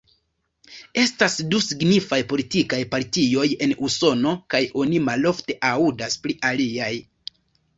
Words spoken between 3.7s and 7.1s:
Usono kaj oni malofte aŭdas pri aliaj.